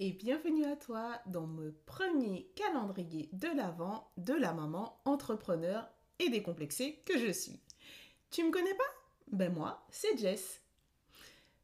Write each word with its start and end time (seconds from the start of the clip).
et 0.00 0.12
bienvenue 0.12 0.64
à 0.64 0.76
toi 0.76 1.20
dans 1.26 1.46
mon 1.46 1.74
premier 1.84 2.48
calendrier 2.54 3.28
de 3.32 3.48
l'Avent 3.48 4.12
de 4.16 4.32
la 4.32 4.52
maman 4.52 5.00
entrepreneur 5.04 5.88
et 6.20 6.30
décomplexée 6.30 7.02
que 7.04 7.18
je 7.18 7.32
suis. 7.32 7.60
Tu 8.30 8.44
me 8.44 8.52
connais 8.52 8.74
pas? 8.74 8.84
Ben 9.32 9.52
moi, 9.52 9.84
c'est 9.90 10.16
Jess. 10.16 10.62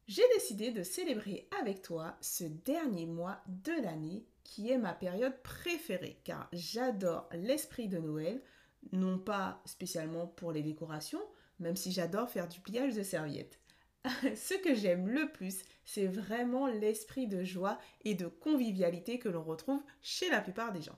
J'ai 0.07 0.23
décidé 0.33 0.71
de 0.71 0.83
célébrer 0.83 1.47
avec 1.61 1.81
toi 1.81 2.17
ce 2.19 2.43
dernier 2.43 3.05
mois 3.05 3.41
de 3.47 3.71
l'année 3.81 4.25
qui 4.43 4.69
est 4.69 4.77
ma 4.77 4.93
période 4.93 5.41
préférée 5.41 6.19
car 6.25 6.49
j'adore 6.51 7.29
l'esprit 7.31 7.87
de 7.87 7.99
Noël, 7.99 8.41
non 8.91 9.17
pas 9.17 9.61
spécialement 9.65 10.27
pour 10.27 10.51
les 10.51 10.61
décorations, 10.61 11.23
même 11.59 11.77
si 11.77 11.93
j'adore 11.93 12.29
faire 12.29 12.49
du 12.49 12.59
pliage 12.59 12.95
de 12.95 13.03
serviettes. 13.03 13.59
Ce 14.35 14.53
que 14.55 14.75
j'aime 14.75 15.07
le 15.07 15.31
plus, 15.31 15.63
c'est 15.83 16.07
vraiment 16.07 16.67
l'esprit 16.67 17.27
de 17.27 17.43
joie 17.43 17.79
et 18.03 18.13
de 18.13 18.27
convivialité 18.27 19.19
que 19.19 19.29
l'on 19.29 19.43
retrouve 19.43 19.81
chez 20.01 20.29
la 20.29 20.41
plupart 20.41 20.71
des 20.71 20.81
gens. 20.81 20.97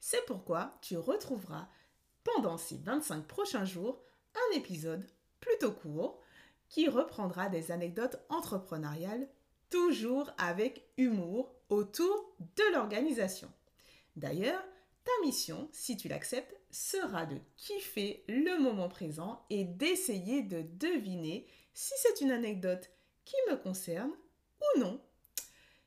C'est 0.00 0.24
pourquoi 0.26 0.76
tu 0.82 0.96
retrouveras 0.96 1.68
pendant 2.24 2.58
ces 2.58 2.78
25 2.78 3.26
prochains 3.26 3.64
jours 3.64 4.02
un 4.34 4.56
épisode 4.56 5.06
plutôt 5.40 5.72
court 5.72 6.20
qui 6.68 6.88
reprendra 6.88 7.48
des 7.48 7.70
anecdotes 7.70 8.16
entrepreneuriales, 8.28 9.28
toujours 9.70 10.30
avec 10.38 10.88
humour, 10.96 11.54
autour 11.68 12.34
de 12.38 12.74
l'organisation. 12.74 13.50
D'ailleurs, 14.16 14.62
ta 15.04 15.12
mission, 15.24 15.68
si 15.72 15.96
tu 15.96 16.08
l'acceptes, 16.08 16.54
sera 16.70 17.26
de 17.26 17.36
kiffer 17.56 18.24
le 18.28 18.58
moment 18.58 18.88
présent 18.88 19.44
et 19.50 19.64
d'essayer 19.64 20.42
de 20.42 20.62
deviner 20.62 21.46
si 21.74 21.94
c'est 21.96 22.20
une 22.20 22.30
anecdote 22.30 22.90
qui 23.24 23.36
me 23.50 23.56
concerne 23.56 24.12
ou 24.60 24.80
non. 24.80 25.00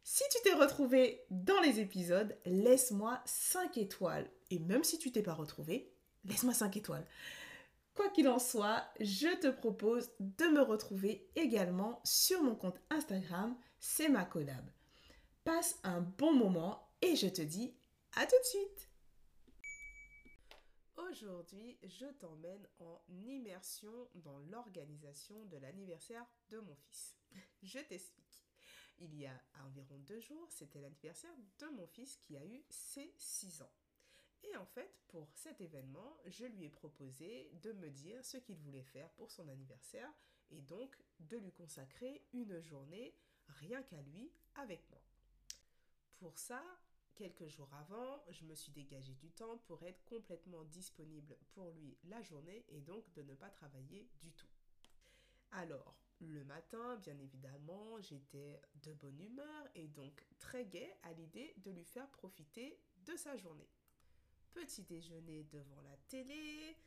Si 0.03 0.23
tu 0.31 0.37
t'es 0.43 0.53
retrouvé 0.53 1.25
dans 1.29 1.59
les 1.61 1.79
épisodes, 1.79 2.37
laisse-moi 2.45 3.21
5 3.25 3.77
étoiles. 3.77 4.29
Et 4.51 4.59
même 4.59 4.83
si 4.83 4.99
tu 4.99 5.11
t'es 5.11 5.23
pas 5.23 5.33
retrouvé, 5.33 5.91
laisse-moi 6.25 6.53
5 6.53 6.77
étoiles. 6.77 7.07
Quoi 7.95 8.09
qu'il 8.09 8.27
en 8.27 8.39
soit, 8.39 8.83
je 8.99 9.35
te 9.39 9.47
propose 9.47 10.11
de 10.19 10.45
me 10.45 10.61
retrouver 10.61 11.29
également 11.35 12.01
sur 12.03 12.43
mon 12.43 12.55
compte 12.55 12.79
Instagram, 12.89 13.57
c'est 13.79 14.09
ma 14.09 14.25
collab. 14.25 14.69
Passe 15.43 15.79
un 15.83 16.01
bon 16.01 16.33
moment 16.33 16.89
et 17.01 17.15
je 17.15 17.27
te 17.27 17.41
dis 17.41 17.73
à 18.15 18.25
tout 18.25 18.37
de 18.37 18.45
suite. 18.45 18.89
Aujourd'hui, 20.97 21.77
je 21.83 22.05
t'emmène 22.05 22.67
en 22.79 23.01
immersion 23.09 24.09
dans 24.15 24.39
l'organisation 24.39 25.45
de 25.45 25.57
l'anniversaire 25.57 26.25
de 26.49 26.59
mon 26.59 26.75
fils. 26.75 27.17
Je 27.63 27.79
t'explique. 27.79 28.45
Il 28.99 29.13
y 29.13 29.25
a 29.25 29.41
environ 29.65 29.97
deux 29.99 30.21
jours, 30.21 30.49
c'était 30.51 30.79
l'anniversaire 30.79 31.35
de 31.59 31.67
mon 31.67 31.85
fils 31.87 32.17
qui 32.17 32.37
a 32.37 32.45
eu 32.45 32.63
ses 32.69 33.13
6 33.17 33.61
ans. 33.61 33.71
Et 34.43 34.55
en 34.55 34.65
fait, 34.65 34.89
pour 35.09 35.27
cet 35.33 35.59
événement, 35.59 36.17
je 36.27 36.45
lui 36.45 36.65
ai 36.65 36.69
proposé 36.69 37.51
de 37.61 37.73
me 37.73 37.89
dire 37.89 38.23
ce 38.23 38.37
qu'il 38.37 38.57
voulait 38.57 38.83
faire 38.83 39.09
pour 39.11 39.31
son 39.31 39.47
anniversaire 39.49 40.13
et 40.51 40.61
donc 40.61 40.97
de 41.19 41.37
lui 41.37 41.51
consacrer 41.51 42.25
une 42.31 42.61
journée 42.61 43.13
rien 43.47 43.83
qu'à 43.83 44.01
lui 44.01 44.31
avec 44.55 44.89
moi. 44.89 45.01
Pour 46.17 46.37
ça, 46.37 46.63
quelques 47.15 47.47
jours 47.47 47.73
avant, 47.73 48.23
je 48.29 48.43
me 48.45 48.55
suis 48.55 48.71
dégagé 48.71 49.13
du 49.15 49.31
temps 49.31 49.57
pour 49.67 49.83
être 49.83 50.03
complètement 50.05 50.63
disponible 50.65 51.37
pour 51.53 51.71
lui 51.71 51.97
la 52.05 52.21
journée 52.21 52.65
et 52.69 52.81
donc 52.81 53.11
de 53.13 53.21
ne 53.23 53.33
pas 53.33 53.49
travailler 53.49 54.07
du 54.19 54.31
tout. 54.33 54.47
Alors, 55.51 55.95
le 56.19 56.43
matin, 56.45 56.97
bien 56.97 57.17
évidemment, 57.19 57.99
j'étais 58.01 58.61
de 58.83 58.93
bonne 58.93 59.19
humeur 59.19 59.67
et 59.75 59.87
donc 59.87 60.25
très 60.39 60.65
gai 60.65 60.93
à 61.03 61.13
l'idée 61.13 61.53
de 61.57 61.71
lui 61.71 61.85
faire 61.85 62.09
profiter 62.09 62.79
de 63.05 63.15
sa 63.15 63.35
journée 63.37 63.69
petit 64.55 64.83
déjeuner 64.83 65.43
devant 65.51 65.81
la 65.81 65.95
télé. 66.07 66.77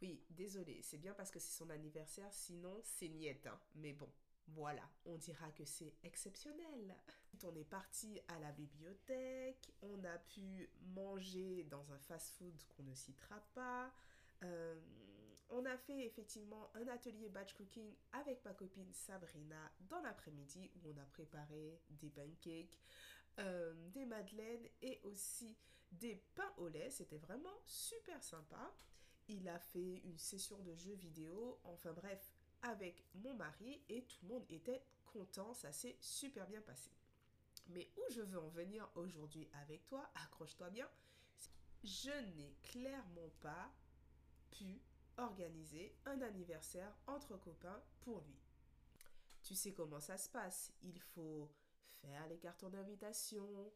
Oui, 0.00 0.24
désolé, 0.30 0.80
c'est 0.82 0.98
bien 0.98 1.14
parce 1.14 1.30
que 1.30 1.38
c'est 1.38 1.56
son 1.56 1.70
anniversaire, 1.70 2.32
sinon 2.32 2.80
c'est 2.82 3.08
niette. 3.08 3.46
Hein. 3.46 3.60
Mais 3.76 3.92
bon, 3.92 4.10
voilà, 4.48 4.88
on 5.06 5.16
dira 5.16 5.50
que 5.52 5.64
c'est 5.64 5.94
exceptionnel. 6.02 6.96
On 7.44 7.54
est 7.56 7.64
parti 7.64 8.20
à 8.28 8.38
la 8.38 8.52
bibliothèque, 8.52 9.72
on 9.82 10.04
a 10.04 10.18
pu 10.18 10.70
manger 10.94 11.64
dans 11.64 11.92
un 11.92 11.98
fast-food 11.98 12.62
qu'on 12.68 12.84
ne 12.84 12.94
citera 12.94 13.40
pas. 13.54 13.92
Euh, 14.44 14.80
on 15.50 15.64
a 15.66 15.76
fait 15.76 16.06
effectivement 16.06 16.70
un 16.74 16.86
atelier 16.88 17.28
batch 17.28 17.52
cooking 17.54 17.94
avec 18.12 18.44
ma 18.44 18.54
copine 18.54 18.92
Sabrina 18.92 19.70
dans 19.80 20.00
l'après-midi 20.00 20.70
où 20.76 20.90
on 20.90 20.96
a 20.96 21.04
préparé 21.06 21.80
des 21.90 22.10
pancakes, 22.10 22.78
euh, 23.38 23.74
des 23.90 24.06
madeleines 24.06 24.66
et 24.80 25.00
aussi 25.02 25.56
des 25.90 26.16
pains 26.34 26.52
au 26.56 26.68
lait. 26.68 26.90
C'était 26.90 27.18
vraiment 27.18 27.60
super 27.66 28.22
sympa. 28.22 28.74
Il 29.28 29.48
a 29.48 29.58
fait 29.58 29.98
une 30.04 30.18
session 30.18 30.58
de 30.60 30.74
jeux 30.74 30.94
vidéo, 30.94 31.60
enfin 31.64 31.92
bref, 31.92 32.32
avec 32.62 33.04
mon 33.14 33.34
mari 33.34 33.82
et 33.88 34.04
tout 34.04 34.18
le 34.22 34.28
monde 34.28 34.44
était 34.50 34.82
content, 35.04 35.52
ça 35.54 35.72
s'est 35.72 35.96
super 36.00 36.46
bien 36.46 36.60
passé. 36.62 36.90
Mais 37.68 37.90
où 37.96 38.12
je 38.12 38.22
veux 38.22 38.38
en 38.38 38.48
venir 38.48 38.88
aujourd'hui 38.94 39.48
avec 39.62 39.86
toi, 39.86 40.08
accroche-toi 40.14 40.70
bien, 40.70 40.88
je 41.84 42.10
n'ai 42.36 42.54
clairement 42.62 43.30
pas 43.40 43.72
pu 44.50 44.80
organiser 45.16 45.94
un 46.06 46.20
anniversaire 46.22 46.94
entre 47.06 47.36
copains 47.36 47.82
pour 48.00 48.20
lui. 48.22 48.40
Tu 49.42 49.54
sais 49.54 49.72
comment 49.72 50.00
ça 50.00 50.16
se 50.16 50.28
passe, 50.28 50.72
il 50.82 51.00
faut 51.00 51.50
faire 52.00 52.26
les 52.28 52.38
cartons 52.38 52.70
d'invitation, 52.70 53.72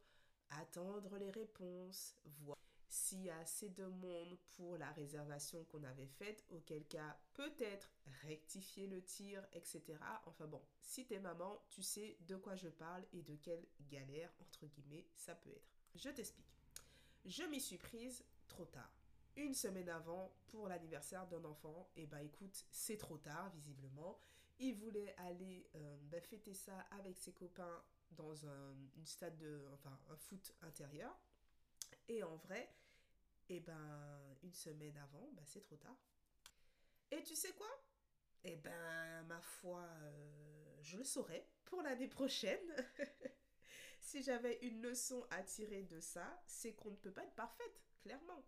attendre 0.51 1.19
les 1.19 1.31
réponses, 1.31 2.15
voir 2.25 2.59
s'il 2.89 3.23
y 3.23 3.31
a 3.31 3.39
assez 3.39 3.69
de 3.71 3.87
monde 3.87 4.39
pour 4.57 4.77
la 4.77 4.91
réservation 4.93 5.65
qu'on 5.65 5.85
avait 5.85 6.07
faite, 6.07 6.45
auquel 6.51 6.85
cas 6.87 7.19
peut-être 7.35 7.91
rectifier 8.23 8.87
le 8.87 9.03
tir, 9.03 9.45
etc. 9.53 9.83
Enfin 10.27 10.47
bon, 10.47 10.63
si 10.81 11.07
t'es 11.07 11.19
maman, 11.19 11.63
tu 11.69 11.83
sais 11.83 12.17
de 12.21 12.37
quoi 12.37 12.57
je 12.57 12.69
parle 12.69 13.05
et 13.13 13.23
de 13.23 13.37
quelle 13.37 13.67
galère, 13.91 14.33
entre 14.41 14.67
guillemets, 14.67 15.07
ça 15.15 15.35
peut 15.35 15.51
être. 15.51 15.75
Je 15.95 16.11
t'explique. 16.11 16.47
Je 17.25 17.43
m'y 17.45 17.61
suis 17.61 17.79
prise 17.79 18.25
trop 18.47 18.67
tard. 18.67 18.93
Une 19.37 19.55
semaine 19.55 19.89
avant 19.89 20.35
pour 20.47 20.69
l'anniversaire 20.69 21.27
d'un 21.27 21.45
enfant, 21.45 21.91
et 21.97 22.07
bah 22.07 22.23
écoute, 22.23 22.65
c'est 22.71 22.97
trop 22.97 23.19
tard 23.19 23.51
visiblement. 23.51 24.19
Il 24.59 24.77
voulait 24.77 25.15
aller 25.19 25.69
euh, 25.75 25.97
ben, 26.05 26.23
fêter 26.23 26.55
ça 26.55 26.79
avec 26.93 27.19
ses 27.19 27.33
copains 27.33 27.83
dans 28.13 28.47
un 28.47 28.75
stade 29.05 29.37
de 29.37 29.67
enfin 29.75 29.99
un 30.09 30.17
foot 30.17 30.55
intérieur 30.63 31.15
et 32.09 32.23
en 32.23 32.37
vrai 32.37 32.73
eh 33.49 33.61
ben 33.61 34.37
une 34.43 34.53
semaine 34.53 34.97
avant 34.97 35.31
bah, 35.33 35.43
c'est 35.45 35.61
trop 35.61 35.77
tard. 35.77 35.97
Et 37.11 37.23
tu 37.23 37.35
sais 37.35 37.53
quoi? 37.53 37.71
Eh 38.45 38.57
ben 38.57 39.23
ma 39.25 39.41
foi 39.41 39.83
euh, 39.83 40.77
je 40.83 40.97
le 40.97 41.05
saurais 41.05 41.49
pour 41.65 41.83
l'année 41.83 42.09
prochaine. 42.09 42.75
Si 43.99 44.23
j'avais 44.23 44.59
une 44.63 44.83
leçon 44.83 45.27
à 45.31 45.43
tirer 45.43 45.83
de 45.83 45.99
ça 45.99 46.41
c'est 46.47 46.75
qu'on 46.75 46.91
ne 46.91 46.97
peut 46.97 47.11
pas 47.11 47.25
être 47.25 47.35
parfaite 47.35 47.83
clairement. 48.01 48.45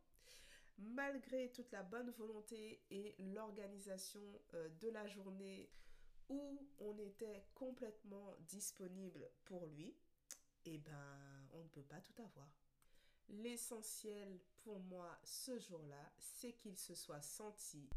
Malgré 0.78 1.50
toute 1.50 1.72
la 1.72 1.82
bonne 1.82 2.10
volonté 2.12 2.84
et 2.90 3.16
l'organisation 3.18 4.20
euh, 4.54 4.68
de 4.80 4.88
la 4.88 5.04
journée 5.08 5.68
où 6.28 6.68
on 6.78 6.96
était 6.98 7.44
complètement 7.54 8.36
disponible 8.40 9.28
pour 9.44 9.66
lui, 9.66 9.96
eh 10.64 10.78
ben, 10.78 11.48
on 11.52 11.62
ne 11.62 11.68
peut 11.68 11.82
pas 11.82 12.00
tout 12.00 12.22
avoir. 12.22 12.48
L'essentiel 13.28 14.40
pour 14.64 14.80
moi 14.80 15.18
ce 15.22 15.58
jour-là, 15.58 16.12
c'est 16.18 16.52
qu'il 16.52 16.76
se 16.76 16.94
soit 16.94 17.22
senti 17.22 17.88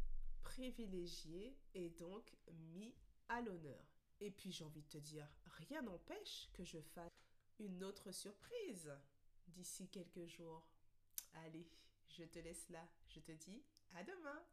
privilégié 0.41 1.55
et 1.73 1.89
donc 1.89 2.35
mis 2.75 2.93
à 3.29 3.41
l'honneur. 3.41 3.85
Et 4.19 4.29
puis 4.29 4.51
j'ai 4.51 4.63
envie 4.63 4.81
de 4.81 4.87
te 4.89 4.97
dire, 4.97 5.27
rien 5.67 5.81
n'empêche 5.81 6.49
que 6.53 6.63
je 6.63 6.79
fasse 6.79 7.25
une 7.59 7.83
autre 7.83 8.11
surprise 8.11 8.91
d'ici 9.47 9.87
quelques 9.87 10.25
jours. 10.25 10.67
Allez, 11.45 11.67
je 12.09 12.23
te 12.23 12.39
laisse 12.39 12.69
là. 12.69 12.85
Je 13.07 13.19
te 13.19 13.31
dis 13.31 13.63
à 13.95 14.03
demain. 14.03 14.43